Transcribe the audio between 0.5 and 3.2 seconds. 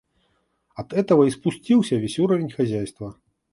От этого и спустился весь уровень хозяйства.